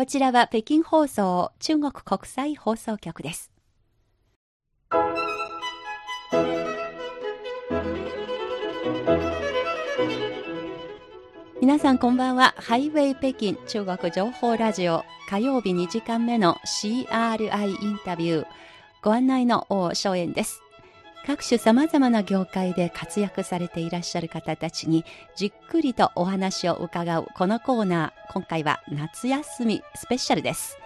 [0.00, 3.50] こちらは北京放送中国国際放送局です。
[11.60, 12.54] 皆さんこんばんは。
[12.56, 18.46] ハイウェイ北京中国情報ラジオ火曜日2時間目の CRI インタビュー。
[19.02, 20.62] ご案内の王正円です。
[21.26, 25.04] 各種様々な業界で活躍されていらっしゃる方たちに
[25.36, 28.32] じっくりとお話を伺うこのコーナー。
[28.32, 30.78] 今回は夏休みスペシャルです。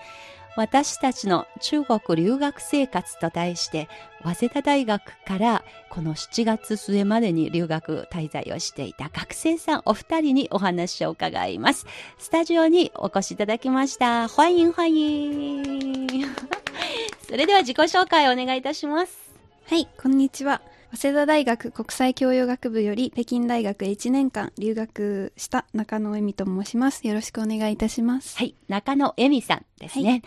[0.56, 3.88] 私たちの中国留学生活と題して、
[4.22, 11.86] 早稲田大学からこの7月末までに留学滞在をしていた学生さんお二人にお話を伺います。
[12.18, 14.28] スタジオにお越しいただきました。
[14.28, 16.24] 欢迎欢迎。
[17.26, 19.33] それでは自己紹介をお願いいたします。
[19.66, 20.60] はい、こんにちは。
[20.94, 27.06] 早稲田大学国際教養学部より北京大学へ1年間留学した中野恵美と申します。
[27.06, 28.36] よろしくお願いいたします。
[28.36, 30.10] はい、中野恵美さんですね。
[30.10, 30.22] はい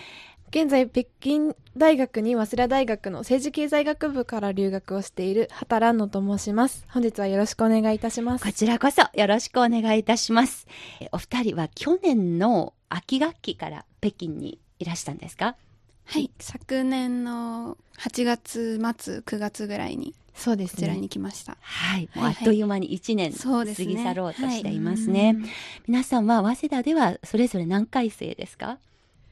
[0.49, 6.85] 現在、北京大学に早稲田大学の政治経済学部から留学をしている畑蘭野と申します。
[6.89, 8.45] 本日はよろしくお願いいたします。
[8.45, 10.65] こちらこそよろしくお願いいたします。
[11.11, 15.57] お二人は去年の秋学期から北京にいらしたんですか？
[16.07, 21.57] はい、昨年の8月末、9月ぐらいにそうです、ね、こちらに来ました。
[21.59, 22.09] はい。
[22.15, 25.33] あっという間に1年過ぎ去ろうとしていますね。
[25.39, 25.51] はい、
[25.87, 28.77] 皆さんは早稲田ではそれぞれ何回生ですか？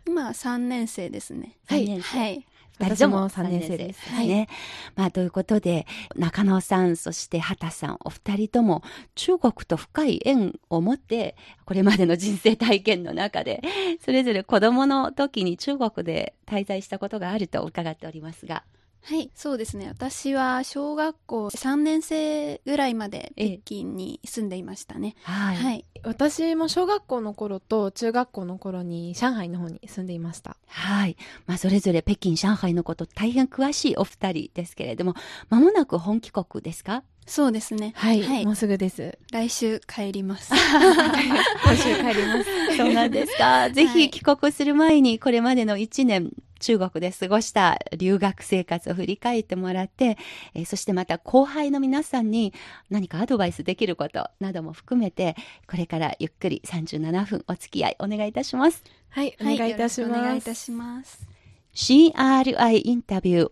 [0.07, 1.53] 今3年生ですね。
[1.67, 1.99] はい。
[1.99, 2.45] はい。
[2.79, 4.09] 二人とも3年生です。
[4.09, 4.49] はい、ね。
[4.95, 8.83] まあ、ということで、中野さん、そして畑さん、お二人とも
[9.15, 13.61] 中国と深い縁を持って、これまでの人生体験の中で、
[14.03, 18.63] それぞれ子供の時に中国で滞在したことがあると伺っておりますが、
[19.07, 19.87] はい、そうですね。
[19.87, 25.15] 私は小学校3年生ぐらいまで北京に住んでいましたね。
[25.21, 25.85] はい、はい。
[26.03, 30.57] 私も小学校の頃と中学校の頃に上海の方に住んでいました。
[30.67, 31.17] はい。
[31.45, 35.13] まあ、それぞれ北京、上海のこと大変詳しいお二人ですけれども、
[35.49, 37.03] まもなく本帰国ですか？
[37.25, 37.93] そうですね。
[37.95, 38.21] はい。
[38.21, 39.17] はい、もうすぐです。
[39.31, 40.53] 来週帰ります。
[41.65, 42.49] 来週帰ります。
[42.77, 43.69] そうなんですか。
[43.71, 50.17] ぜひ帰国する前にこれまでの1年、中国で過ごした留学生活を振り返ってもらって、
[50.53, 52.53] えー、そしてまた後輩の皆さんに
[52.89, 55.35] 何かアドバイスできることなども含めて、
[55.67, 58.83] これからゆっくり37分お付き合いお願いいたします。
[59.09, 60.11] はい、お願いいたします。
[60.11, 61.27] はい、お願いいたします。
[61.73, 63.51] CRI インタビュー。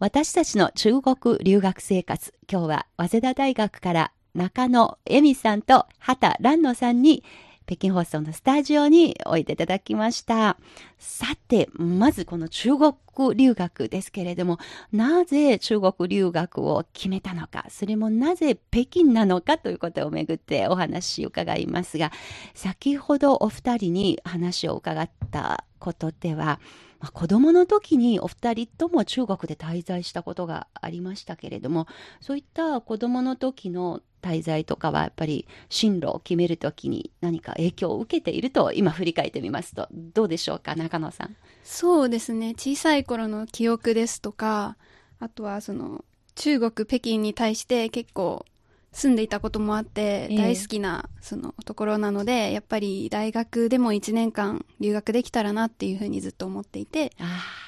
[0.00, 2.32] 私たちの中国留学生活。
[2.48, 7.24] 今日は早稲田大学から中野恵美さんと畑蘭野さんに
[7.66, 10.56] 北京放送のスタジオにおいていただきました。
[10.98, 12.94] さて、まずこの中国
[13.34, 14.58] 留学ですけれども、
[14.92, 22.12] なぜ中国留学を決めたのか、それもなぜ北京なのかということをめぐってお話を伺いますが、
[22.54, 26.60] 先ほどお二人に話を伺ったことでは、
[27.00, 31.86] まあ、子供の時にお二人とも中国で滞在したことがありましたけれども、
[32.20, 41.36] そういった子供の時の滞在とかはやっぱり進路を決めるときに何か影響を受けていると今振り返ってみますとどうでしょうか中野さん。
[41.62, 44.76] そうですね小さい頃の記憶ですとか
[45.20, 46.04] あとはその
[46.34, 48.44] 中国北京に対して結構
[48.92, 57.12] 住んでいたこともあって大好きなそのところなので、えー、やっぱり大学でも1年間留学できたらなっていうふうにずっと思っていて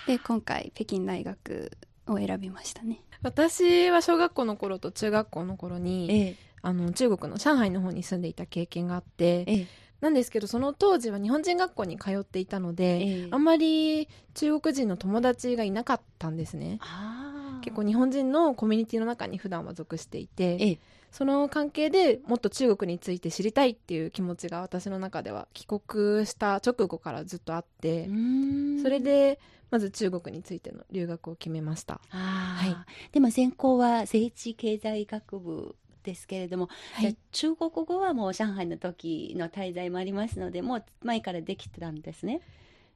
[0.06, 1.70] で今回北京大学
[2.06, 3.02] を選びましたね。
[3.22, 9.66] 私は小学校の頃と中学校の頃に、えー、あの中国の上海の方に住んでいた経験があって、えー、
[10.00, 16.78] なんですけどその当時は日本人学校に通っていたので、えー、あんまり中国人の友達がいなかったんですね。
[17.62, 20.78] 結構日本人のコミュニティの中に普段は属していて、
[21.10, 28.08] その関係でもっと中国について知りたいっていう気持ちが私の中では帰国した直後からずっとあって
[28.82, 29.40] それで
[29.70, 32.00] まず中国についての留学を決めました。
[32.08, 32.76] はい、
[33.12, 42.40] でも専攻は政治経済学部ですけれども、はい、中国語はもう上海の時の滞在もありますのでもう前からできてたんですね。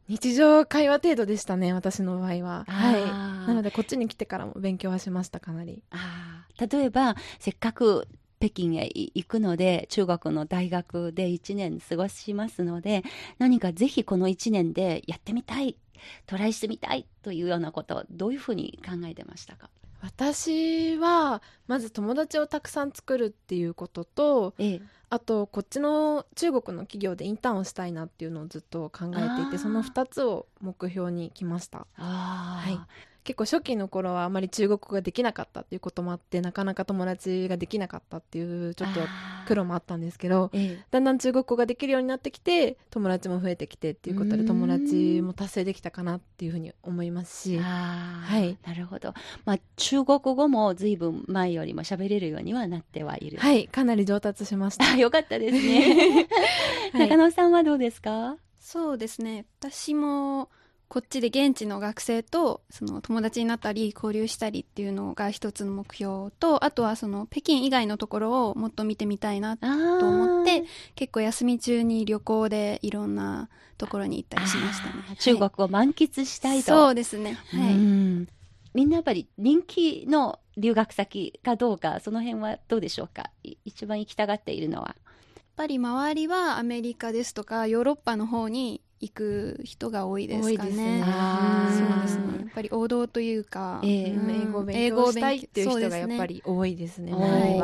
[0.09, 2.65] 日常会話程度でしたね私の場合は。
[2.69, 3.05] はい。
[3.49, 5.83] なのでこっちに来てからも勉強はしましたかなり。
[5.91, 8.07] あ例えばせっかく
[8.39, 13.03] 北京へ行くので中国の大学で1年過ごしますので
[13.39, 15.79] 何かぜひこの1年でやってみたい
[16.27, 19.71] トライしてみたいというようなことどういうふうに考えてましたか？
[20.05, 31.87] 私はまず友達をたくさん作るっていうことと、ええ、あとこっちの中国の企業でインターンをしたいなっていうのをずっと考えていてその2つを目標に来ました。
[31.95, 32.79] はい
[33.25, 39.01] 結構初期の頃はあまり中国語ができなかったっていうこともあってなかなか友達ができなかったっていうちょっと
[39.47, 49.15] 苦労もあったんですけど、ええ、だんだん中国語ができるようになってきて友達も増えてきてっていうことで友達も達成できたかなっていうふうに思いますし、はい、なるほど、
[49.47, 53.39] まあ、中国語も随分前よりも喋れるようにはなってはいる。
[53.39, 53.69] はい。
[53.69, 54.95] かなり上達しました。
[54.97, 56.29] よかったですね、
[56.93, 58.37] 中野さんはどうですか？
[58.61, 59.47] そうですね。
[59.61, 60.51] 私も
[60.89, 70.65] こっちで現地の学生とその友達になったり交流したりっていうのが一つの目標とあとはその北京以外のところをもっと見てみたいなと思って
[70.95, 77.39] 結構休み中に旅行でいろんなところに行ったりしましたね、中国を満喫したいと、そうですね。
[77.51, 83.31] はい、みんなやっぱり人気の留学先かどうかその辺はどうでしょうか？
[83.65, 84.95] 一番行きたがっているのは。
[85.37, 90.71] やっぱり周りはアメリカですとかヨーロッパの方に行く人が多いですかね。
[90.71, 92.39] ねそうですね。
[92.41, 97.13] やっぱり王道というか、えー、英語を勉強したいっていう人がやっぱり多いですね。
[97.13, 97.61] でね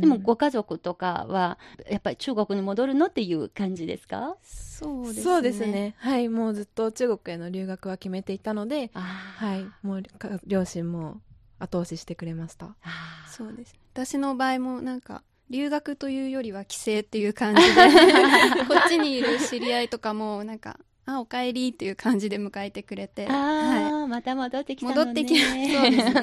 [0.00, 1.58] でもご家族とかは
[1.90, 4.36] やっぱり中国に戻るのっていう感じですか？
[4.42, 5.22] そうですね。
[5.22, 5.94] そうですね。
[5.98, 10.02] はい、もうずっと中国への留学は決めていたので、はい、もう
[10.46, 11.20] 両親も
[11.58, 12.74] 後押ししてくれました。
[13.28, 13.74] そうです。
[13.92, 17.68] 私の場合もなんか留学というよりは帰省っていう感じで
[18.66, 26.22] こっちにいる知り合いとかもなんかあおかえりっていう感じで迎えてくれてあ、はい、また戻ってきたの、ね、戻ってきそうです、ね、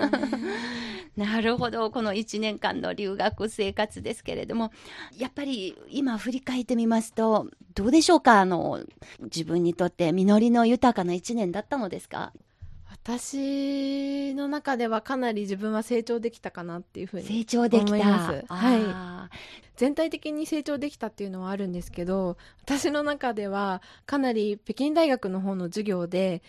[1.18, 1.92] なるほど。
[1.92, 4.72] この1年間の留学生活ですけれども
[5.18, 8.40] やっぱり今振り返ってみますとどうでしょうか？
[8.42, 8.84] あの
[9.20, 12.34] 自分にとって実りの豊かな1年だったのですか？
[13.04, 17.98] 私の中ではかなり自分は成長できたかなっていうふうに成長できた。
[17.98, 19.38] はい。
[19.76, 26.44] 全体的に成長できたっていうのはあるんですけど私の中ではかなり北京大学の方の授業で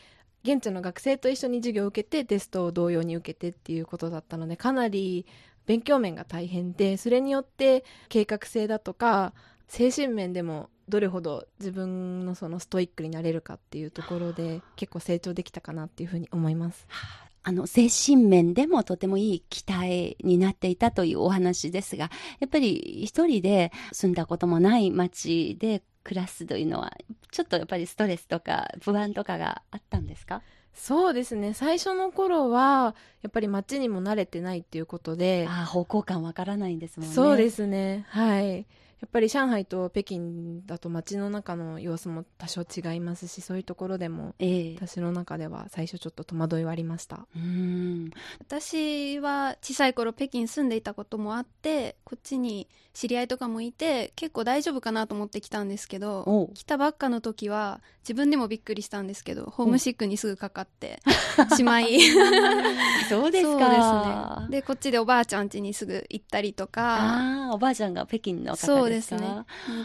[0.44, 5.24] 現地の学生と一緒に授業を受けてテストを同様に受けてっていうことだったのでかなり
[5.64, 9.32] 勉強面が大変でそれによって計画性だとか
[9.68, 16.86] 精神面でもどれほど自分のそのストイックになれるかっていうところで結構成長できたかなっていうふうに思います。
[17.44, 17.50] あ。
[17.50, 26.92] の精神面でもとてもいい期待になっていたというお話ですがやっぱり一人で住んだこともない町で暮らすというのは
[27.32, 30.42] ちょっとやっぱりストレスとか不安とかがあったんですか？
[30.72, 31.52] そうですね。
[31.52, 37.14] 最初の頃はやっぱり街にも慣れてないっていうことであ方向感わからないんですもんね。
[37.14, 38.06] そうですね。
[38.08, 38.66] はい
[39.02, 47.26] やっぱり上海と北京だと街の中の様子も多少違いますしそういうところでも、え私の中では最初ちょっと戸惑いはありました。
[47.34, 61.00] うん私は小さい頃北京住んでいたこともあってこっちに知り合いとかもいて結構大丈夫かなと思って来たんですけど来たばっかの時は自分でもびっくりしたんですけどホームシックにすぐかかって
[61.56, 62.00] しまい。
[63.08, 64.46] そうですか。
[64.48, 66.98] で、ね、でこっちでおばあちゃん家にすぐ行ったりとか。
[67.00, 69.44] あおばあちゃんが北京の方ですかね。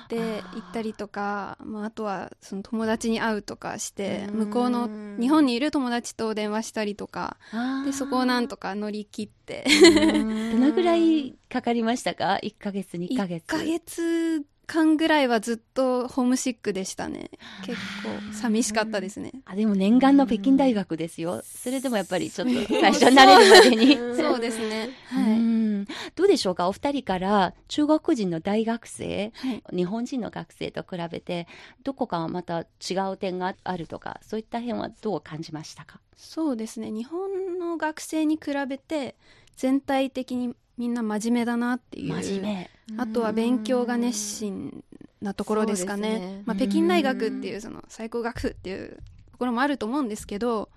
[0.09, 4.89] で行ったりとか、まあ、あとはその友達に会うとかして向こうの
[5.19, 7.37] 日本にいる友達と電話したりとか
[7.85, 9.37] でそこをなんとか乗り切って。
[9.47, 13.45] どのぐらいかかりましたか？1か月2か月。
[13.45, 17.31] 1か月間ぐらいはずっとホームシックでしたね。
[17.65, 19.31] 結構寂しかったですね。
[19.45, 21.41] あでも念願の北京大学ですよ。
[21.43, 23.95] それでもやっぱりちょっと最初慣れるまでに。
[24.15, 24.37] そう。
[24.37, 24.89] ですね。
[25.07, 25.87] はい。
[26.15, 26.67] どうでしょうか？
[26.67, 31.47] お二人から中国人の大学生、はい、日本人の学生と比べて
[31.83, 35.99] どこかまた違う点があるとかそういった辺はどう感じましたか？
[36.15, 36.91] そうですね。
[36.91, 39.15] 日本の学生に比べて
[39.55, 42.21] 全体的にみんな真面目だなっていう。
[42.21, 42.69] 真面目。
[42.97, 44.83] あとは勉強が熱心
[45.21, 48.97] なところですかね、ね、まあ、北京大学っていうその最高学府っていう
[49.31, 50.07] ところもあると思うん。
[50.07, 50.69] ですけど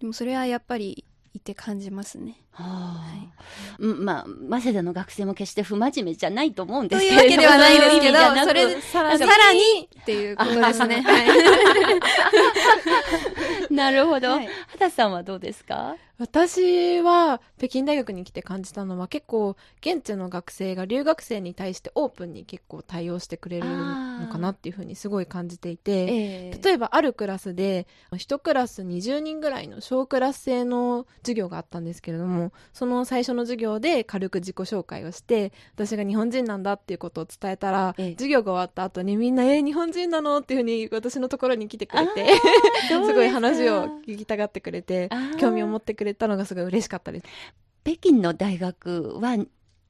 [0.00, 2.38] でもそれはやっぱりいて感じますね。
[2.56, 4.26] はあ、はい、まあ、
[4.60, 7.16] 早稲田の学生も決して不真面目じゃないと思うんですけど。
[7.16, 9.20] というわけではないですけど、それでさらに
[10.00, 11.02] っていうことですね。
[11.02, 11.22] は
[13.70, 14.30] い、なるほど。
[14.30, 15.96] はい、畑さんはどうですか？
[16.16, 42.28] 私は北京大学に来て感じたのは結構現地の学生が留学生に対してオープンに結構対応してくれるのかなっていうふうにすごい感じていて、えー、例えばあるクラスで1クラス20人ぐらいの小クラス制の授業があったんですけれどもその最初の授業で軽く自己紹介をして私が日本人なんだっていうことを伝えたら、えー、授業が終わった後にみんな「えー、日本人なの?」っていうふうに私のところに来てくれて
[42.88, 45.10] すごい話を聞きたがってくれて
[45.40, 47.26] 興味を持ってくれくれたのがすごい嬉しかったです。
[47.82, 49.36] 北京の大学は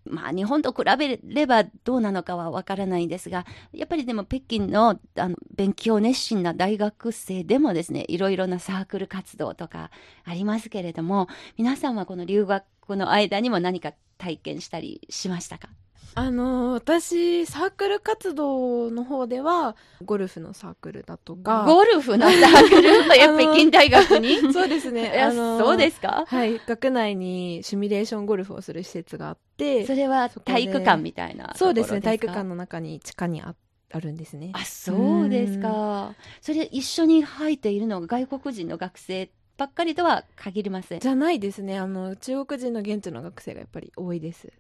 [0.05, 9.91] まあ日本と比べればどうなのかはわからないんですが、やっぱりでも北京のあの勉強熱心な大学生でもですね、いろいろなサークル活動とか
[10.25, 12.65] ありますけれども、皆さんはこの留学
[12.97, 15.69] の間にも何か体験したりしましたか？
[16.17, 21.65] あの私サークル活動の方ではゴルフのサークルだとか。
[21.67, 22.89] ゴルフのサークル？
[23.17, 24.53] や北京大学に？
[24.53, 25.21] そうですね。
[25.21, 26.25] あのそうですか？
[26.27, 26.61] はい。
[26.67, 32.01] 学内にシミュレーションゴルフをする施設があってそれは体育館みたいなそうですね。
[32.01, 33.55] 体育館の中に地下にあ
[33.93, 36.15] あるんですねあそうですか。
[36.41, 41.01] それ一緒に入っているのが外国人の学生ばっかりとは限りません。
[41.01, 41.79] じゃないですね。
[41.79, 44.53] あの中国人の現地の学生がやっぱり多いです。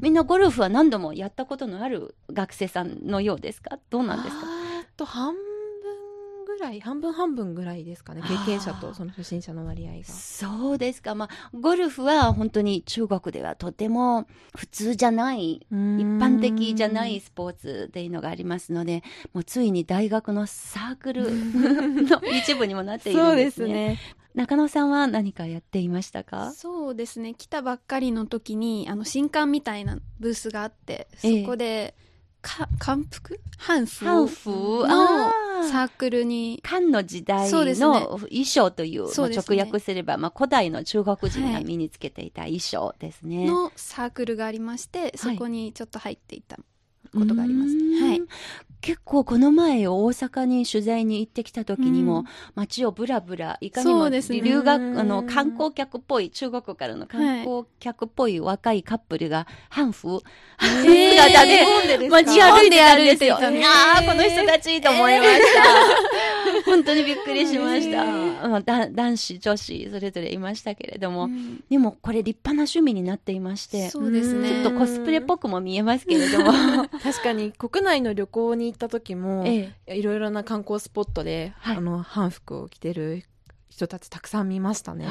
[0.00, 3.78] みんなゴルフは何度もやったことのある学生さんのようですか？
[3.90, 4.46] どうなんですか？
[4.96, 5.34] と半
[6.58, 10.04] ぐらい半分半分ぐらいですかね経験者とその初心者の割合が。
[10.04, 11.14] そうですか。
[11.14, 21.24] まあゴルフは本当に中国ではとても普通じゃない一般的じゃないスポーツっていうのがありますのでもうついに大学のサークル
[22.08, 23.64] の一部にもなっているんですね。
[23.64, 23.98] そうですね。
[24.34, 26.52] 中野さんは何かやっていましたか？
[26.52, 27.34] そうですね。
[27.34, 32.07] 来たばっかりの時にあの新刊みたいなブースがあってそこで、ええ
[32.40, 33.40] か漢服？
[33.58, 35.30] 漢服漢服の
[35.68, 36.60] サークルに。
[36.62, 46.58] 漢の時代の衣装という、ね、直訳すれば、まあ、古代の中国人が身につけていた衣装ですね、はい、のサークルがありましてそこにちょっと入っていた
[47.12, 47.70] ことがあります、
[48.04, 48.22] はい、
[48.80, 52.24] 結構この前大阪に取材に行ってきた時にも、
[52.54, 60.22] 街をぶらぶらいかにも留学、ね、あの観光客っぽい中国からの観光客っぽい若いカップルが半服
[60.58, 63.36] 姿で街歩いてたんですよ。
[63.42, 65.62] ああこの人たちと思いました。
[66.64, 68.04] 本当にびっくりしました。
[68.90, 71.28] 男子女子それぞれいましたけれども、
[71.68, 74.62] でもこれ立派な趣味になっていましてそうですね。
[74.62, 76.52] ちょっとコスプレっぽくも見えますけれども
[77.02, 83.24] 確かに国内の旅行に行った時も、ええ、いろいろな観光スポットで、はい、あの、反服を着てる
[83.78, 85.06] 人たちたくさん見ましたね。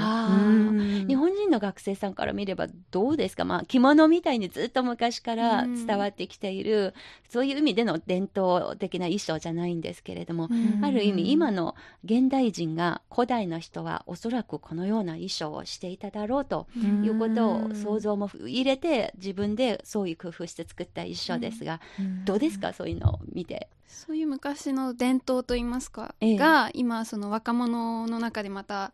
[1.08, 6.94] 日本人の学生さんから見ればどうですか、まあ、着物みたいにずっと昔から伝わってきている、
[7.30, 10.50] そういう意味での伝統的な衣装じゃないんですけれども、
[10.82, 16.68] ある意味今の現代人が古代の人はおそらくこのような衣装をしていただろうと
[17.04, 21.80] いうことを想像も入れて自分でそういう工夫して作った衣装ですが、
[22.26, 22.74] どうですか？
[22.74, 23.70] そういうのを見て。
[23.88, 28.92] そういう昔の伝統といいますか、ええ、が今その若者の中でまた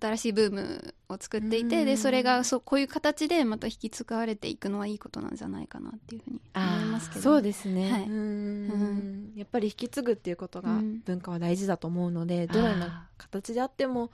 [0.00, 7.22] 新しいブームを作っていてでそれがそこういう形でまた引き継がれていくのはいいことなんじゃないかなっていうふうに思いますけど。
[7.22, 9.32] そうですね、はい、うん。
[9.36, 10.70] やっぱり引き継ぐっていうことが
[11.06, 14.10] 文化は大事だと思うので、どのような形であっても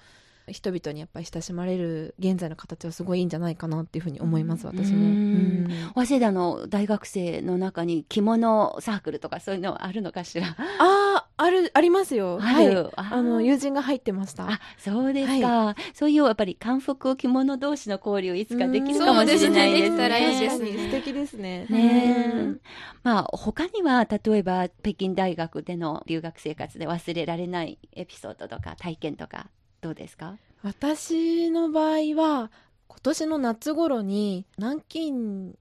[0.48, 5.68] 人々にやっぱり親しまれる現在の形はすごいいいんじゃないかなっていうふうに思います、私も。
[5.94, 10.48] 早稲田の大学生の中に着物サークルとかそういうのあるのかしら？
[10.48, 12.38] ああ、ある、ありますよ。
[12.40, 12.90] はい。
[12.96, 14.50] あの、友人が入ってました。
[14.50, 15.66] あ、そうですか。
[15.66, 20.08] はい、そういうやっぱり漢服着物同士の交流いつかできるかもしれないですね。
[20.40, 20.72] ですね。
[20.78, 21.66] 素敵ですね。
[21.68, 22.54] ね
[23.02, 29.48] まあ、他には、例えば北京大学での留学生活で忘れられないエピソードとか体験とか
[29.82, 30.38] どうですか？
[30.62, 32.50] 私の場合は
[32.86, 35.56] 今年の夏頃に南京に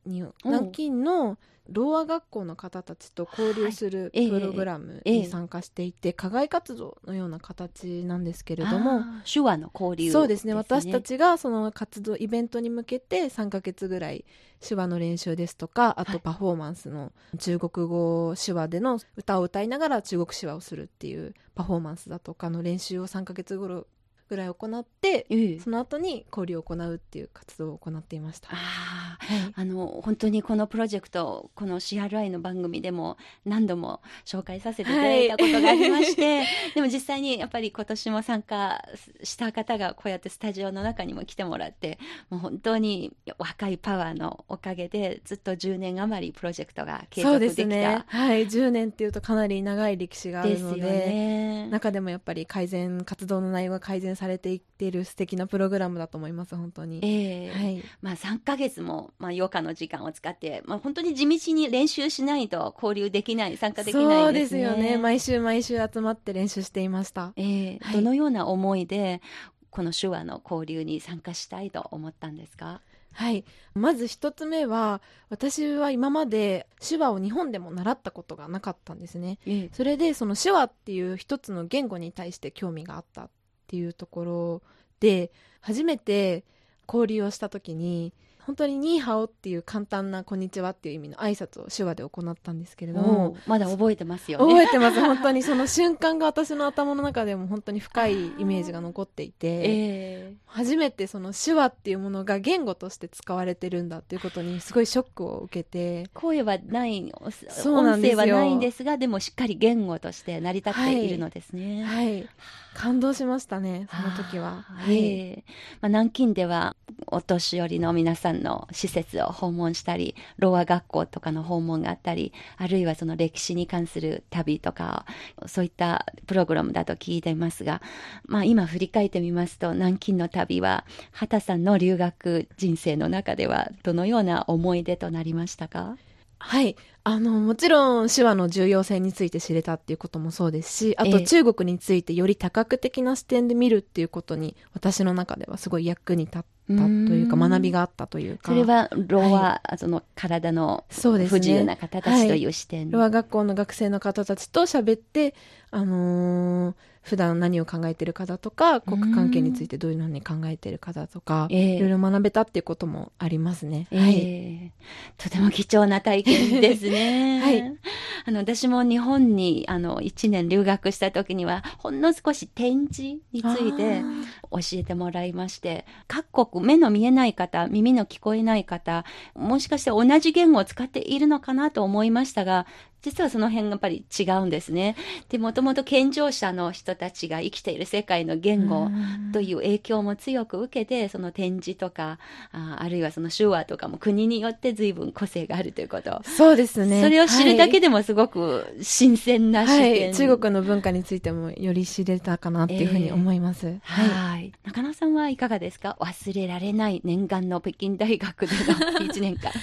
[0.45, 1.37] 南京の
[1.67, 10.53] ろう学校の方たちと交流するプログラムに参加していて、はい、課外活動のような形なんですけれども手話の交流、ね、そうですね。
[10.53, 14.25] 私たちがその活動イベントに向けて3か月ぐらい
[14.59, 23.87] 手話の練習ですとかあとパフォーマンスの中国語手話での歌を歌いながら中国手話をするっていうパフォーマンスだとかの練習を3か月頃
[24.31, 28.47] ぐらい行って、ええ、その後に交流を行うっていう活動を行っていました。
[28.53, 38.81] あ,、はい、あの本当にこのプロジェクトこの CRI の番組でも何度も紹介させていただいたことがありまして、はい、 でも実際にやっぱり今年も参加
[39.21, 47.65] した方がこうやってスタジオの中にも来てもらってもう本当に若いパワーのおかげでずっと10年余りプロジェクトが継続できた。
[47.65, 64.97] ね、はい、10年っていうとかなり長い歴史があるので、ね、中でもやっぱり改善活動の内容が改善されていっている素敵なプログラムだと思います本当に、えー、はい、まあ、3か月も、まあ、余暇の時間を使って、まあ、本当に地道に練習しないと交流できない参加できない、ね、そうですよね。
[64.97, 69.23] 毎週毎週集まって練習していました、えー、はい、どのような思いで
[69.71, 72.81] この手話の交流に参加したいと思ったんですか？
[73.13, 73.43] はい。
[73.73, 79.39] まず一つ目は、私は今まで手話を日本でも習ったことがなかったんですね。
[79.73, 83.23] それで、その手話っていう一つの言語に対して興味があった。
[83.23, 83.29] っ
[83.71, 84.61] ていうところ
[84.99, 86.43] で初めて
[86.87, 88.11] 交流をした時に
[88.51, 94.53] 本当にニーハオっていう簡単なこんにちはっていう意味の挨拶を手話で行ったんですけれどもまだ覚えてますよね。
[94.53, 94.99] 覚えてます。
[94.99, 112.29] 本当にその瞬間が私の頭の中でも本当に深いイメージが残っていて、えー、初めてその手話っていうものが言語として使われてるんだっていうことにすごいショックを受けて声はない音声はないんですがでもしっかり言語として成り立っているのですね、はい、はい。
[112.73, 114.61] 感動しましたね、その時は。
[114.67, 115.43] はい。
[115.81, 116.75] まあ、南京では、
[117.11, 125.05] お年寄りの皆さんの施設を訪問したり、ロア学校とかの訪問があったり、あるいはその歴史に関する旅とか、
[125.45, 127.81] そういったプログラムだと聞いていますが、
[128.25, 135.97] まあ、今振り返ってみますと、南京の旅は、畑さんの留学人生の中では、どのような思い出となりましたか？
[136.43, 136.75] はい。
[137.03, 146.41] あの、もちろん手話の重要性について知れたっていうこともそうですし、あと中国についてより多角的な視点で見るっていうことに、私の中ではすごい役に立っ
[146.77, 148.51] たというか、学びがあったというか。
[148.51, 152.89] それは、ロア、はい、その体の不自由な方たちという視点。
[152.89, 155.35] ねはい、ロア学校の学生の方たちと喋って、
[155.71, 164.71] あのー普段何を考えてるかだとか国関係についてどういうのに考えてるかだとか、いろいろ学べたっていうこともありますね、えー、はい、
[165.17, 167.39] とても貴重な体験ですね。
[167.41, 167.77] はい。
[168.25, 174.03] あの私も日本にあの1年留学した時にはほんの少し展示について
[174.51, 182.67] 教えてもらいまして各国目の見えない方耳の聞こえない方もしかして同じ言語を使っているのかなと思いましたが
[183.01, 184.95] 実はその辺がやっぱり違うんですね。
[185.29, 188.89] で、もともと健常者の人たちが生きている世界の言語
[189.33, 192.19] という影響も強く受けて、その展示とか、
[192.51, 196.21] ああるいはその手話とかも国によって随分個性があるということ。
[196.23, 197.01] そうですね。
[197.01, 203.67] それを知るだけでもすごく新鮮な視点、はい、中国の文化についてもより知れたかなっていうふうに思います。
[203.67, 204.51] えー、はい、はい。
[204.63, 205.97] 中野さんはいかがですか？
[205.99, 209.51] 忘れられない念願の北京大学での1年間。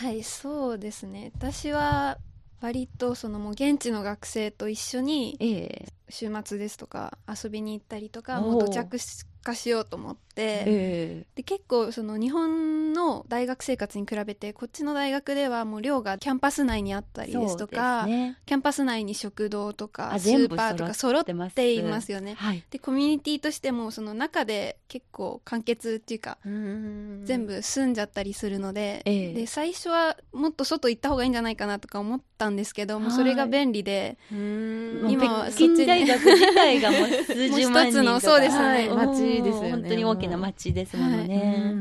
[0.00, 1.32] はい、そうですね。
[1.36, 2.18] 私は
[2.60, 8.98] 割とそのもう現地の学生と一緒に週末ですとか遊びに行ったりとかもう土着
[9.42, 22.34] 化しようと思って、えー、で結構その日本の大学生活に比べてこっちの大学ではもう寮がキャンパス内にあったりですとか、ね、キャンパス内に食堂とかスーパーとか揃っていますよね。
[22.34, 37.88] はい、でコミュニティとしてもその中で結構完結っていうか全部住んじゃったりするのでえー、で最初はもっと外行った方がいいんじゃないかなとか思ったんですけどもそれが便利で今はそっち大学自体がもう数十万人とか。
[37.88, 38.88] 一つのそうですね
[39.36, 41.74] 街ですよね本当に大きな街ですもんね、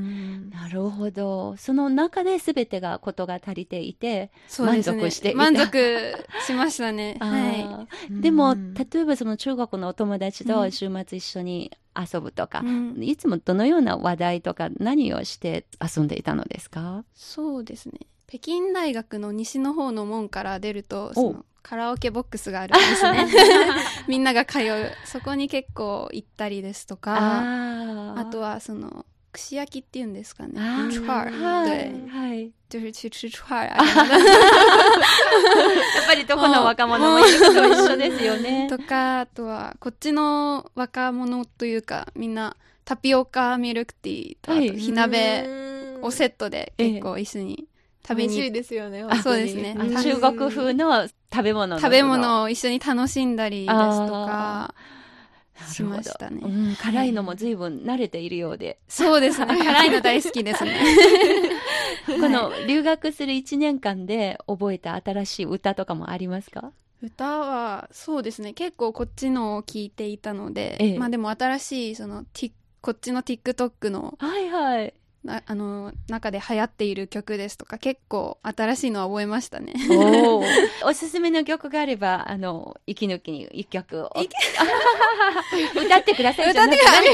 [0.52, 1.56] なるほど。
[1.58, 5.38] その中で全てがことが足りていて、満足していた。
[5.38, 7.18] 満足しましたね。
[7.22, 8.22] はい。
[8.22, 17.04] でも例えばその中国のお友達と週末一緒に遊ぶとか、うん、いつもどのような話題とか何をして遊んでいたのですか？
[17.14, 18.00] そうですね。
[18.28, 23.28] 北京大学の西の方の門から出るとそのカラオケボックスがあるんですね
[24.08, 27.42] みんなが通うそこに結構行ったりですとか
[28.16, 29.06] あとはその
[29.38, 30.60] 串焼きっていうんですかね。
[30.88, 31.00] 串
[32.10, 32.52] はい。
[32.70, 33.78] 就是去吃串 やっ
[36.08, 38.68] ぱりどこの若者も一緒ですよね。
[38.72, 45.46] とか、あとは、こっちの若者というか、みんなタピオカミルクティーと、あと火鍋
[46.02, 47.68] をセットで結構一緒に
[48.08, 48.48] 食べに。
[48.48, 49.06] いですよね。
[49.22, 49.76] そうですね。
[49.76, 51.80] 中国風の食べ物。
[51.80, 54.74] 食べ物を一緒に楽しんだりですとか。
[55.66, 59.58] しましたね、うん、辛いのも随分慣れているようで、そうですね。
[59.58, 60.80] 辛いの大好きですね。
[62.06, 66.72] この留学する1年間で覚えた新しい歌とかもありますか？
[67.02, 68.54] 歌はそうですね。
[68.54, 72.26] 結構こっちのを聞いていたので、ええ、まあでも新しいその
[72.82, 74.94] こっちの TikTok のはいはい
[75.28, 79.74] あの中で流行っている曲ですとか結構新しいのは覚えましたね。
[80.84, 84.12] お すすめの曲があればあの息抜きに一曲を。
[85.76, 87.06] 歌ってください歌ってください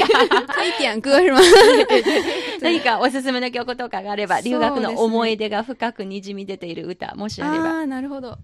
[2.60, 7.80] 何かおすすめの曲とかがあれば、留学の思い出が深くにじみ出ている歌もしあれば。
[7.80, 8.38] あなるほど。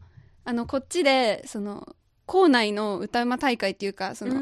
[0.44, 1.94] あのこっちでその
[2.26, 4.34] 校内の歌うま大会っていうかその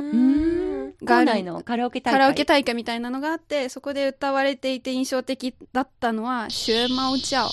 [1.07, 2.13] 校内のカラオケ大会。
[2.13, 7.47] カラオケ大会みたいなのがあってそこで歌われていて印象的だったのは「学猫叫」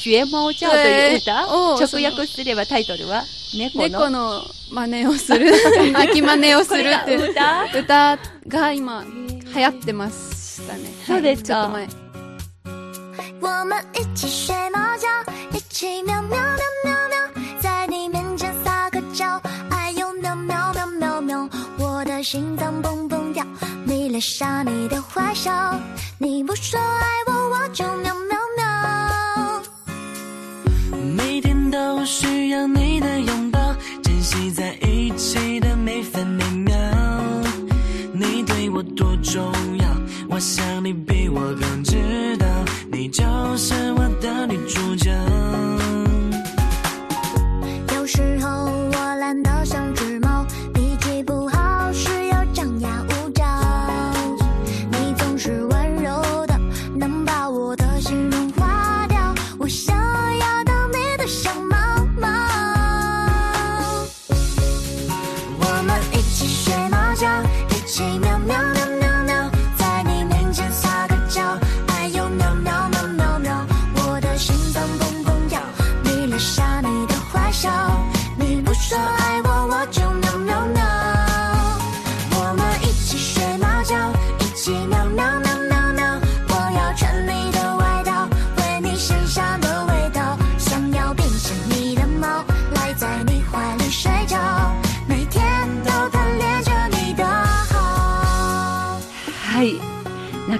[0.00, 1.42] 学猫叫という歌？
[1.76, 3.22] 直訳すればタイトルは？
[3.56, 3.88] 猫の？
[3.88, 5.50] 猫の真似をする。
[5.92, 7.64] 泣き真似をするっていう歌？
[7.74, 9.04] 歌が今
[9.54, 10.90] 流行ってましたね。
[11.06, 11.88] そうですか、ちょっと前。
[13.40, 15.06] 我们一起学猫叫，
[15.56, 17.09] 一起喵喵喵喵喵，
[22.22, 23.44] 心脏砰砰跳，
[23.84, 25.74] 迷恋上你的坏笑，
[26.18, 27.32] 你不说爱我。
[27.50, 29.62] 我就喵喵喵。
[31.16, 33.58] 每天都需要你的拥抱，
[34.02, 34.89] 珍惜在一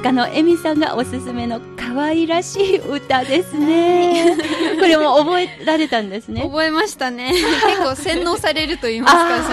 [0.03, 1.61] 中野恵美さんがおすすめの
[1.93, 4.37] 可愛らしい歌ですね。
[4.79, 6.43] これも覚えられたんですね。
[6.43, 7.33] 覚えましたね。
[7.67, 9.51] 結構洗脳されると言いますか、そ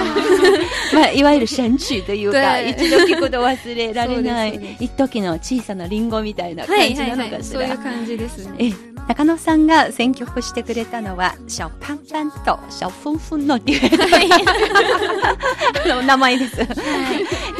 [0.95, 1.01] の。
[1.01, 6.87] まあ、いわゆる神曲というか、对 一度聞くと忘れられない、一時の小さなリンゴみたいなは感。
[6.89, 7.77] じなのかしらそういう。
[7.79, 8.51] 感じですね。
[8.59, 13.89] え中野さんが選曲してくれたのは、シャオパンパンとシャオフンフンのっていう、
[15.87, 16.57] の名前です。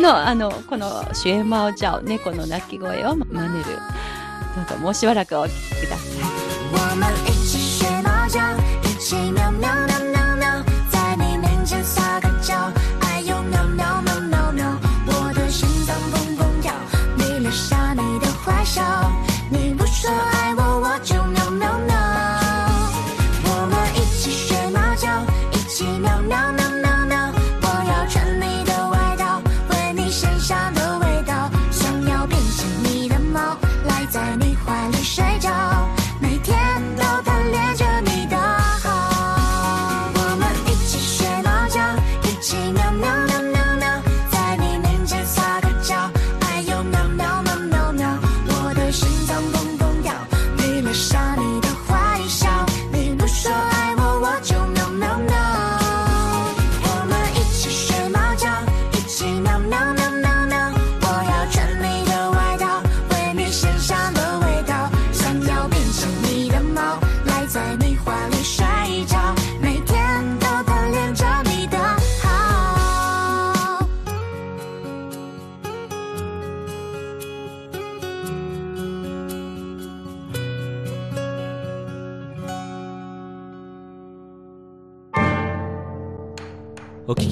[0.01, 3.79] の、あの、このシュエマオジャオ、猫の鳴き声を真似る。
[4.57, 7.36] どうぞもうしばらくお聴きください。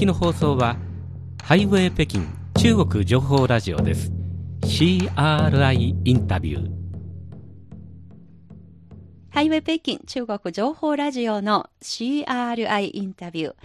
[0.05, 0.77] の放送は
[1.43, 2.21] ハイウェイ北京
[2.59, 4.11] 中国情報ラジオです
[4.61, 6.75] CRI インタビュー
[9.29, 13.55] ハイウェイ北京中国情報ラジオの CRI インタビュー。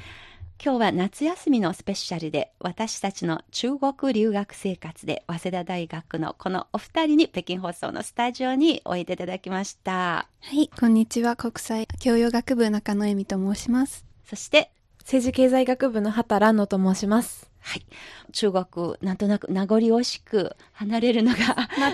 [0.62, 9.92] 今日は夏休みのスペシャルで私たちの中国留学生活で早稲田大学のこのお二人に北京放送のスタジオにおいでいただきました。
[9.92, 11.36] はい、こんにちは。
[11.36, 14.04] 国際教養学部中野恵美と申します。
[14.24, 14.72] そして、
[15.10, 17.50] 政治経済学部の畑蘭野と申します。
[17.58, 17.82] はい。
[18.30, 21.36] 中国、なんとなく名残惜しく離れるのが、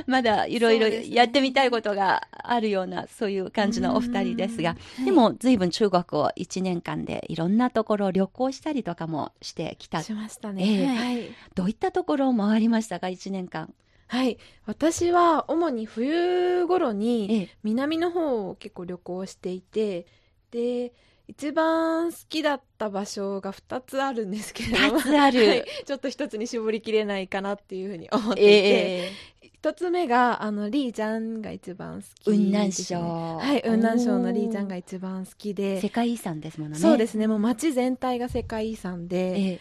[0.06, 10.02] ま だいろいろやってみたいことがあるような、そういう感じのお二人ですが、うんでも随分中国を1年間でいろんなところを旅行したりとかもしてきた。
[10.02, 10.82] しましたえね。
[10.82, 11.30] えはい。
[11.54, 13.72] どういったところを回りましたか、1年間。
[14.08, 14.36] はい。
[14.66, 20.04] 私は主に冬頃にええ南の方を結構旅行していて、
[20.50, 20.92] で、
[21.28, 25.00] 一番好きだった場所が2つあるんですけれども。
[25.00, 28.50] 二つあるはいちょっと一つに絞りきれないかなっていうふうに思っていて。
[28.50, 32.36] ええ一つ目が、あの、リージャンが一番好きね。
[32.36, 35.80] 雲南省はい、雲南省のリージャンが一番好きで。
[35.80, 36.78] 世界遺産ですものね。
[36.78, 39.60] そうですね、もう街全体が世界遺産で、え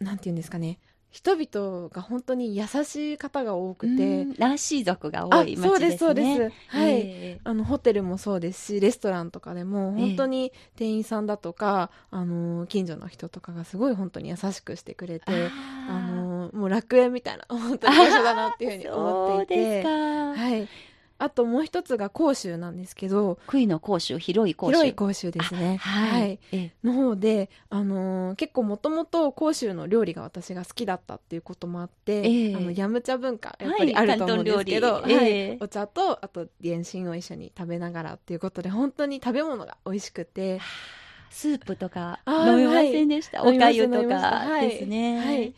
[0.00, 0.78] えなんて言うんですかね、
[1.10, 5.68] 人々が本当に優しい方が多くうて、んラーシー族があ多い町ですね。
[5.68, 6.52] そうです、そうです。
[6.68, 7.00] はい。
[7.00, 15.50] えあの、ホテルもそうですし、レストランとかでも、本当に店員さんだとか、あの、近所の人とかがすごい本当に優しくしてくれて、え
[15.86, 19.82] あの、もう楽園みたいな、本当に場所だなっていうふうに思っていて。
[20.34, 20.68] はい。
[21.18, 24.72] あともう一つが甲州なんですけど杭の甲州広い甲州。
[24.72, 25.76] 広い甲州ですね。
[25.78, 40.60] はい、はい、の方で、あのー、結構もともと甲州の料理が私が好きだったっていうこともあって、えー、あのヤムチャ文化やっぱりあると思うんですけど、はい、はい、お茶とあと原神を一緒に食べながらっていうことで本当に食べ物が美味しくて。
[41.30, 44.60] スープとか飲みませんでした、はい、おかゆとか。
[44.62, 45.54] ですね、はい、い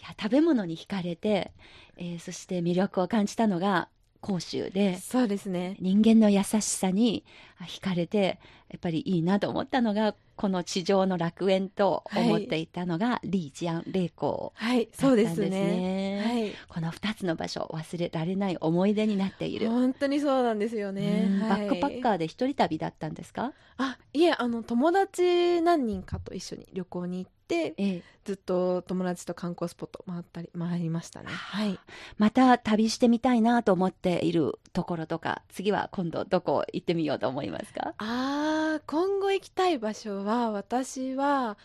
[0.00, 1.52] や食べ物に惹かれて、
[1.96, 3.88] えー、そして魅力を感じたのが
[4.20, 7.24] 講習でそうですね人間の優しさに
[7.60, 16.22] 惹かれてやっぱりいいなと思ったのがこの地上の楽園と思っていたのが、はい、リージアン霊光はい、そうですね。
[16.26, 19.70] はい、この2つの場所忘れられない思い出になっている。
[19.70, 21.26] 本当にそうなんですよね。
[21.48, 23.52] バックパッカーで一人旅だったんですか？
[23.78, 31.28] あ、いえあの友達何人かと一緒に旅行に行って、ええ、ずっと友達と観光スポット回ったり回りましたね。
[31.28, 31.78] はい。
[32.18, 37.94] また旅してみたいなと思っているところとか、次は今度どこ行ってみようと思いますか？
[37.98, 41.56] ああ、今後行きたい場所は私は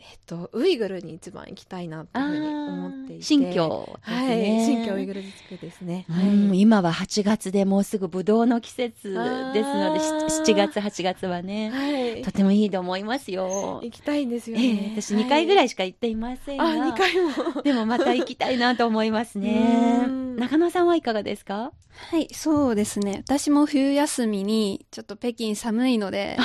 [0.00, 3.22] えっと、ウイグルに一番行きたいなというふうに思っていて。
[3.22, 6.22] 新疆ですね、はい、新疆ウイグル自治区ですね、は
[6.54, 13.80] い、今は8月でもうすぐブドウの季節ですので7月8月はね、はい、とてもいいと思いますよ。
[13.82, 17.62] 行きたいんですよね、えー、私2回ぐらいしか行っていませんが、はい、あ2回も。
[17.62, 20.06] でもまた行きたいなと思いますね。
[20.36, 21.72] 中野さんはいかがですか？
[21.92, 23.22] はいそうですね。
[23.26, 26.36] 私も冬休みにちょっと北京寒いので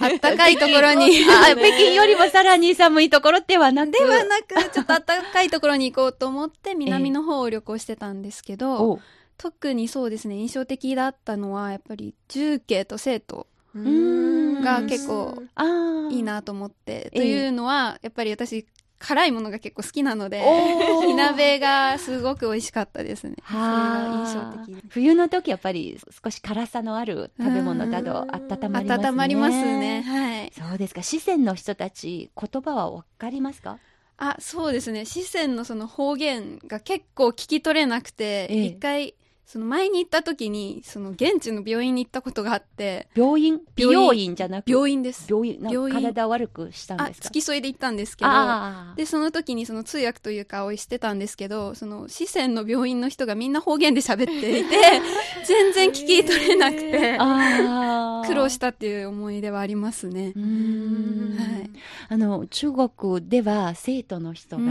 [0.00, 1.22] あったかいところに。
[1.22, 3.92] 北京よりもさらに寒いいところではなく。
[3.92, 9.00] ではなく、ちょっと暖かいところに行こうと思って、 南の方を旅行してたんですけど、えー、
[9.38, 15.42] 特にそうですね、印象的だったのは、やっぱり重慶と生徒が結構
[16.10, 17.10] いいなと思って。
[17.14, 18.66] というのは、やっぱり私、
[18.98, 20.40] 辛いものが結構好きなので、
[21.06, 23.36] 火鍋がすごく美味しかったですね。
[23.46, 29.08] それが印象的冬の時やっぱり少し辛さのある食べ物だと温まりますね。
[29.08, 30.02] 温まりますね。
[30.02, 30.52] はい。
[30.56, 31.02] そうですか。
[31.02, 33.78] 四川の人たち、言葉はわかりますか？
[34.16, 35.04] あ、そうですね。
[35.04, 39.14] 四川のその方言が結構聞き取れなくて、一、ええ、回
[39.46, 43.08] その前に行った時に、その現地の病院に行ったことがあって。
[43.14, 43.60] 病院？
[43.76, 44.70] 美容院じゃなく？
[44.70, 45.26] 病院です。
[45.30, 45.58] 病院？
[45.60, 46.02] 病院。
[46.02, 47.24] 体悪くしたんですか？
[47.24, 48.30] 付き添いで行ったんですけど、
[48.96, 54.76] で、その時にその通訳というかをしてたんですけど、その四川の病院の人がみんな方言で喋っていて、
[55.46, 57.18] 全然聞き取れなくて、
[58.26, 60.32] 苦労したっていう思い出はありますね。
[60.34, 61.70] はい。
[62.08, 64.62] あの、中国では生徒の人が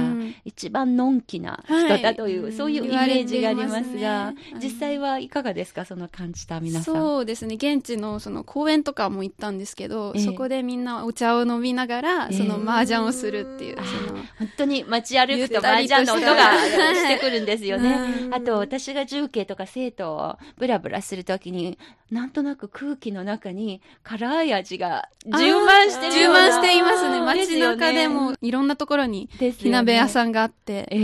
[0.45, 5.85] 一番のんきな人だという、はい、そういうイメージがありますが、実際はいかがですか？
[5.85, 6.95] その感じた皆さん。
[6.95, 7.55] そうですね。
[7.55, 16.53] 現地のその公園とかも行ったんですけど、えー、そこでみんなお茶を飲みながら、その麻雀をするっていう、その本当に街歩くと麻雀の音が
[16.95, 17.97] してくるんですよね。
[18.31, 21.77] あと私が重慶とか生徒をブラブラするときに
[22.11, 27.19] なんとなく空気の中に辛い味が充満してる充満していますね。
[27.21, 30.97] 街中でもいろんなところに火鍋屋さんがあって、え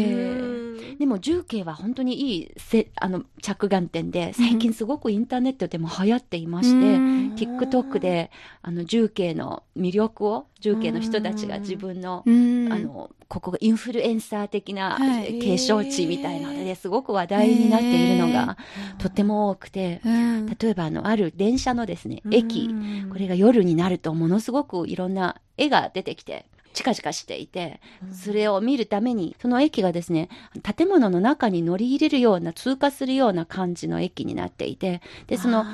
[0.56, 0.59] ー
[0.98, 18.58] でも重慶は本当にいいせあの着眼点で最近すごくインターネットでも流行っていまして、うん、TikTok であの重慶の魅力を重慶の人たちが自分の,、あのここがインフルエンサー的な景勝地みたいなのですごく話題になっているのが
[18.98, 22.70] とても多くて、例えばあのある電車のですね駅
[23.10, 27.80] これが夜になるとものすごくいろんな絵が出てきてチカチカしていて、
[28.12, 30.30] それを見るために、その駅がですね、
[30.76, 35.66] 建物の中に乗り入れるような、通過するような感じの駅になっていて、で、その、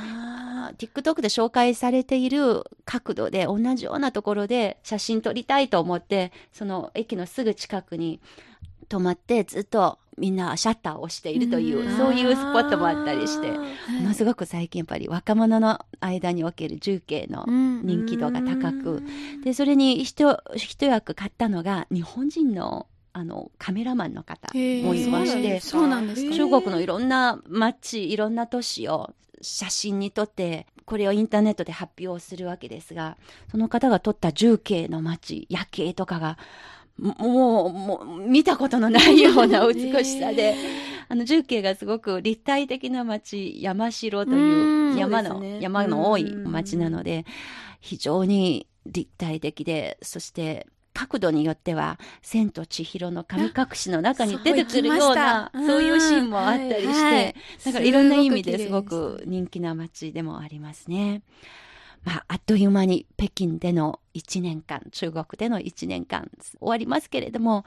[0.77, 8.19] TikTok で紹介されている角度で同じようなところで写真撮りたいと思って、その駅のすぐ近くに
[8.89, 19.03] 止まってずっとみんなシャッターを押しているという、そういうスポットもあったりして、ものすごく最近やっぱり若者の間における重慶の人気度が高く、
[19.43, 20.25] で、それに一
[20.55, 33.17] 一役買ったのが日本人のあのカメラマンの方もいましてそうなんです中国のいろんな街いろんな都市を写真に撮ってこれをインターネットで発表するわけですが
[33.49, 36.37] その方が撮った重慶の街夜景とかが
[36.97, 40.55] もう、もう、見たことのないような美しさで、
[41.09, 47.25] あの、重慶がすごく立体的な街、山城という山の、ね、山の多い街なので、
[47.81, 57.91] 非常に立体的で、そして角度によっては、千と千尋の神隠しの中に出てくるような、そういうシーンもあったりして、だからい。
[57.91, 61.21] ろんな意味ですごく人気な街でもありますね。
[62.05, 67.65] まあ、あっという間に北京での1年間、中国での1年間終わりますけれども、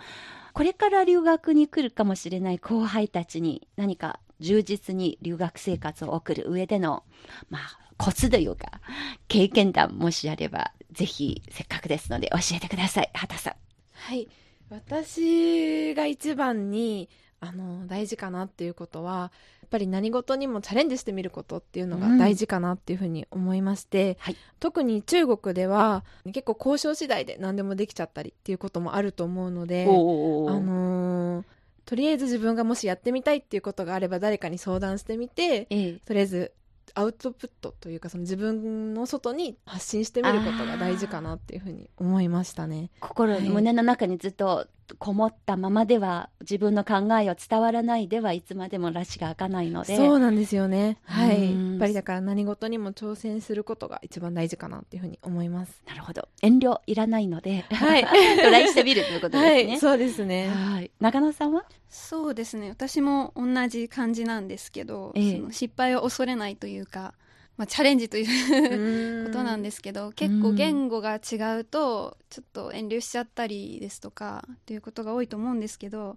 [0.55, 7.03] これから留学に来るかもしれない後輩たちに何か充実に留学生活を送る上での、
[7.51, 8.81] まあ、コツというか、
[9.27, 13.11] 経験談もしあれば、ぜひ、せっかくですので教えてください。
[13.13, 13.55] 畑さん。
[13.93, 14.29] はい。
[14.71, 17.09] 私が一番に、
[17.41, 19.31] あの、大事かなっていうことは、
[19.63, 31.45] やっぱり何事にもチャレンジしてみることっていうのが大事かなっていうふうに思いまして、うんはい、特に中国では結構交渉次第で何でもできちゃったりっていうこともあると思うので、あのー、
[31.85, 36.53] とりあえず自分がもしやってみたいっていうことがあれば誰かに相談してみて、ええ、とりあえず
[36.95, 42.91] アウトプットというかその自分の外に発信してみることが大事かなっていうふうに思いましたね。
[43.01, 49.97] 心、はい、胸の中にずっとこもったままでは自分の考えを伝わらないではいつまでも拉致が開かないので。
[49.97, 50.99] そうなんですよね。
[51.05, 51.53] はい。
[51.53, 55.83] やっぱりだから何事にも挑戦することが一番大事かなっていうふうに思います。
[55.87, 56.29] なるほど。
[56.43, 58.05] 遠慮いらないので、はい、
[58.41, 60.49] トライしてみるということですね、はい、そうですね。
[60.49, 60.91] はい。
[61.01, 61.65] 中野さんは？
[61.89, 62.69] そうですね。
[62.69, 67.15] 私も同じ感じなんですけど、ええ、その失敗を恐れないというか
[67.59, 76.17] まあ、チャレンジということなんですけど結構言語が違うとちょっと遠慮しちゃったりですとかっていうことが多いと思うんですけど、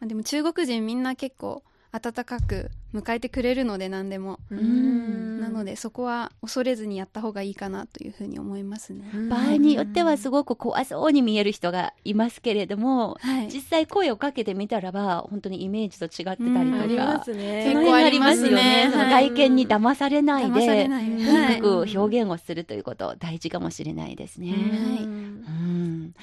[0.00, 4.38] まあ、でも中国人みんな結構温かく迎えてくれるので何でも。
[4.50, 9.04] なのでそこは恐れずにやった方がいいかなというふうに思いますね。
[9.30, 17.64] 場合によってはすごく怖そうに見える人がいますけれども、はい、実際声をかけてみたらば本当にイメージと違ってたりとか、ありますね。
[17.72, 24.56] 結構ありますよね、はい、外見に騙されないでとにかく表現をするということ大事かもしれないですね、は
[25.00, 26.14] い、うん。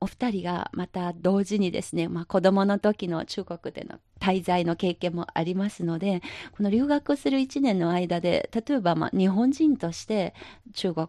[0.00, 6.22] お二人がまた同時にですね、まあ、子供の時の中国での滞在の経験もありますのでで
[6.56, 10.34] この留学する1年の間で例えばま日本人として
[10.74, 11.08] 中国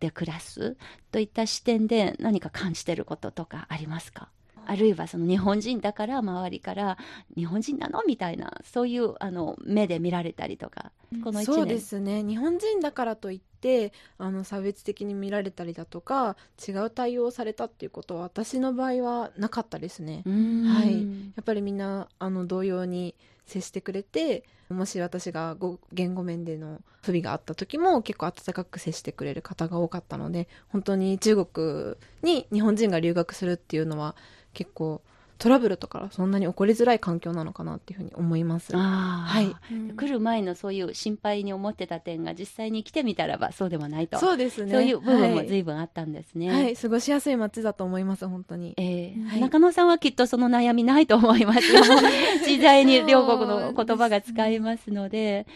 [0.00, 0.76] で暮らす
[1.12, 4.28] といった視点で何か感じてることとかありますか？
[4.66, 6.98] あるいはその日本人だから周りから
[7.36, 8.02] 日本人なの？
[8.06, 12.22] みたいなそういうあの目で見られたりとかこのそうですね。
[12.22, 20.22] 日本人だからといってあの差別的に見られたりだとか違う対応をされたっていうことは私の場合はなかったですね。
[20.26, 21.08] はい、や
[21.40, 23.14] っぱりみんなあの同様に
[23.46, 25.56] 接してくれてもし私が
[25.92, 34.16] 言語面での不備があった時も結構温かく接してくれる方が多かったので本当に中国に日本人が留学するっていうのは
[34.54, 35.02] 結構
[35.38, 38.74] トラブルとかそんなに起こりづらい環境なのかなっていうふうに思います。
[38.76, 39.54] はい、
[39.94, 44.18] 来る前のそういう心配に思ってた点が実際に来てみたらばそうではないと。
[44.18, 44.72] そうですね。
[44.72, 46.50] そういう部分も随分あったんですね。
[46.50, 48.74] はい、はい、過ごしやすい街だと思います本当に。
[48.76, 51.82] えーはい、中野さんはきっとその悩みないと思いますよ。
[52.46, 55.46] 時代に両国の言葉が使えますので。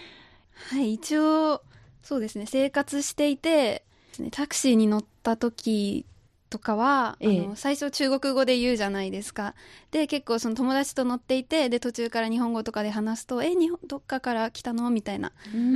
[0.71, 1.63] はい、一応
[2.03, 3.85] そうですね生活していて
[4.33, 6.05] タクシーに乗った時
[6.51, 9.55] とかは、ええ、あの最初中国語で言うじゃないですか。
[9.91, 15.33] で結構その友達と乗っていてで途中から日本語とかで話すと「え日本どっかから来たの?」みたいな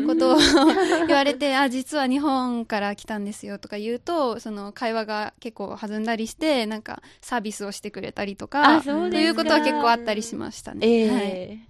[0.07, 0.39] ことを
[1.09, 10.87] 言われて「あ実は日本から来たんですよ」とか言うとその会話が結構弾んだりしてなんかサービスをしてくれたりとかっていうことは結構あったりしましたね。
[10.87, 11.61] えー、はい、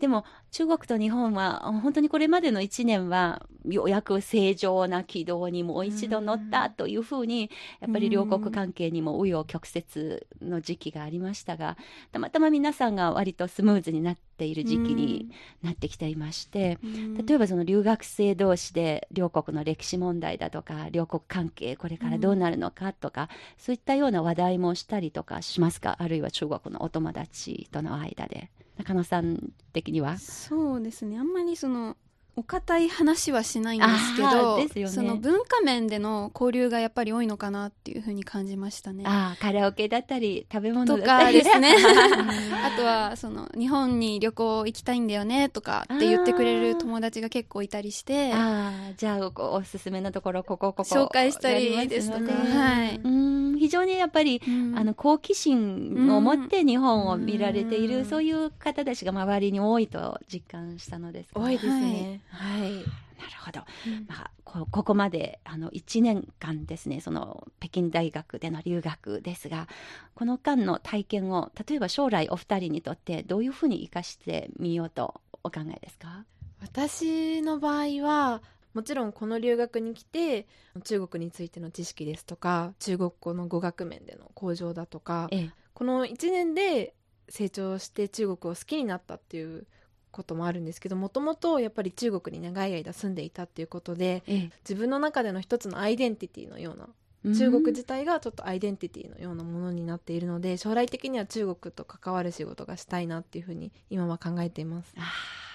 [0.00, 11.76] でも中国と日本は本当にこれまでの1年はようやく正常な軌道にもう一度乗ったというふうにやっぱり両国関係にも紆余曲折の時期がありましたが
[12.12, 15.30] たまたま皆さんが割とスムーズになっている時期に
[15.62, 16.78] なってきていまして
[17.26, 25.96] 例えばその留学生同士で両国の歴史問題だとか両国関係これからどうなるのかとかそういったような話題もしたりとかしますか？
[25.98, 28.50] あるいは中国のお友達との間で。
[28.78, 30.18] 中野さん的には？
[30.18, 31.18] そうですね。
[31.18, 31.96] あんまりその
[32.38, 39.02] お堅い話はしないんですけど、ね、その文化面での交流がやっぱり多いのかなっていうふうに感じましたね。
[39.04, 41.74] あカラオケだったり食べ物とかですね。
[42.64, 54.40] あとはその日本に旅行行きたいんだよねとかって言ってくれる友達が結構いたりして、あじゃあおすすめのところここここ紹介したりですとか、はい、うん非常にやっぱり、
[54.76, 61.30] あの好奇心を持って日本を見られている、そういう方たちが周りに多いと実感したのです。
[61.34, 61.72] 多いですね。
[61.72, 69.66] はい、なるほど、うん、まあ、こここまであの1年間ですねその北京大学での留学ですが
[70.14, 76.24] この間の体験を例えば将来お二人にとってどういうふうに生かしてみようとお考えですか？
[76.60, 78.42] 私の場合は
[78.74, 80.46] もちろんこの留学に来て
[80.84, 86.94] 中国についての知識ですとか中国語の語学面での向上だとか、ええ、この1年で
[87.28, 89.66] 成長して中国を好きになったっていう
[90.10, 96.88] こともあるんですけどもともとやっぱり中国に長い間住んでいたっていうことで、ええ、自分の中での一つのアイデンティティのような
[97.34, 104.94] 中国自体がちょっとアイデンティティのようなものになっているので将来的には中国と関わる仕事がしたいなっていうふうに今は考えています。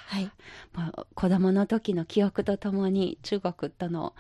[0.06, 0.30] はい、
[1.16, 4.14] 子供の時の記憶とともに中国との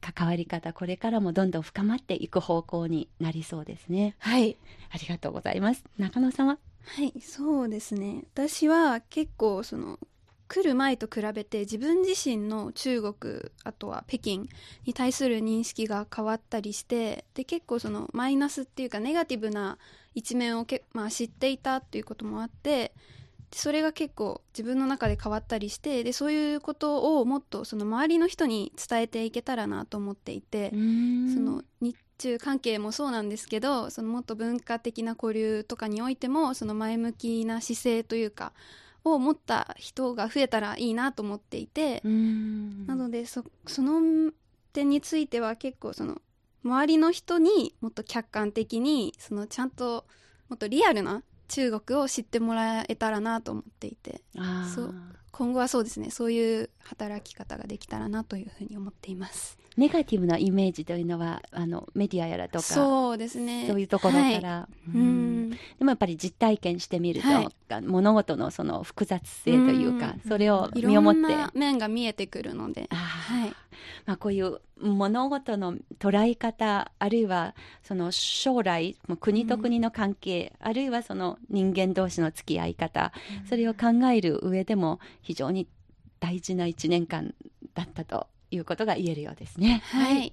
[0.00, 4.16] 関わり方これからもどんどん深まっていく方向になりそうですね。
[4.18, 4.56] はい。
[4.90, 5.84] ありがとうございます。
[5.98, 6.58] 中野さんは？
[6.84, 8.24] はいそうですね。
[8.34, 9.98] 私は結構その
[10.48, 14.46] 来る前と比べて自分自身の中国あとは北京
[14.84, 19.76] に対する認識が変わったりしてで結構そのマイナスっていうかネガティブな
[20.14, 22.92] 一面をけ、まあ、知っていたっていうこともあって
[23.56, 30.76] それが結構自分の中で変わったりしてでそういうことをもっとその周りの人に伝えていけたらなと思っていてそ
[31.40, 38.52] の日中関係もそうなんですけどそのもっと文化的な交流とかにおいてもその前向きな姿勢というか
[39.04, 42.02] を持った人が増えたらいいなと思っていて
[42.86, 43.42] なのでそ
[43.78, 44.32] の
[44.74, 46.20] 点については結構その
[46.62, 50.04] 周りの人にもっと客観的にそのちゃんと
[50.50, 54.22] もっとリアルな中国を知ってもらえたらなと思っていて
[54.74, 54.94] そう。
[55.32, 56.10] 今後はそうですね。
[56.10, 63.66] そういう働き方ができたらなというふうに思っていますネガティブなイメージというのはあのメディアやらとかそうですね。
[63.68, 65.50] そういうところから、はい、うん。
[65.50, 71.20] でもやっぱり実体験してみると、はい、物事のその複雑性というかそれを身をもって。
[71.54, 73.52] 面が見えてくるので、はい。
[74.06, 83.12] まあ、こういう物事の捉え方あるいはその将来国と国の関係、うん、あるいはその人間同士の付き合い方、
[83.42, 85.66] うん、それを考える上でも非常に
[86.20, 87.34] 大事な1年間
[87.74, 89.82] だったということが言えるようですね。
[89.86, 90.32] はい、はい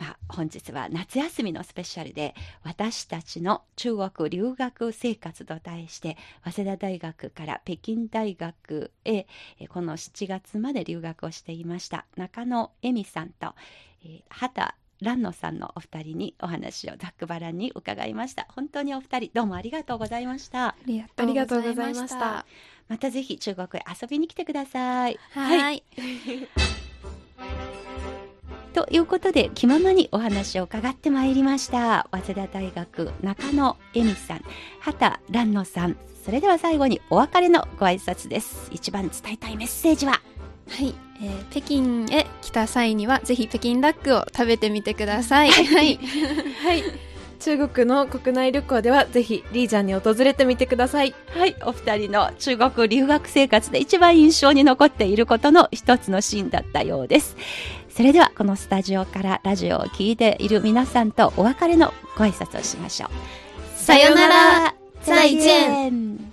[0.00, 2.34] まあ、本日は夏休みのスペシャルで
[2.64, 9.26] 私たちの中国留学生活と題して早稲田大学から北京大学へ
[9.68, 13.54] この7月まで留学をしていました中野恵美さんと、
[14.02, 14.72] えー、畑
[15.02, 18.46] 蘭野さんのお二人にお話をざっくばらんに伺いました。
[18.50, 20.68] 本当にお二人どうもありがとうございました。
[20.68, 21.06] ありが
[21.46, 22.44] とうございました。
[22.86, 23.10] また。
[23.10, 25.82] ぜひ中国へ遊びに来てください、はい
[28.80, 32.08] ということで気ままにお話を伺ってまいりました。
[32.12, 34.44] 早稲田大学中野恵美さん
[34.80, 35.98] 畑蘭野さん。
[36.24, 38.70] それでは最後にお別れのご挨拶です。
[38.72, 40.12] 一番伝えたいメッセージは？
[40.12, 45.50] はい、えー、北京へ来た際にはぜひ北京ダックを食べてみてください。
[45.52, 45.98] はい、
[46.64, 46.82] はい。
[47.38, 51.14] 中国の国内旅行ではぜひリージャンに訪れてみてください。
[51.28, 51.56] はい。
[51.64, 57.36] お二人の中国留学生活で一番印象に残っていることの一つのシーンだったようです
[57.94, 63.10] それではこのスタジオからラジオを聴いている皆さんとお別れのご挨拶をしましょう。
[63.78, 64.74] さよなら。
[65.02, 66.29] 再见